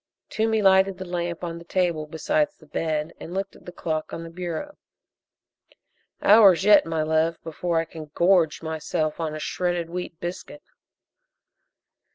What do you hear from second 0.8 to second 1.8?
the lamp on the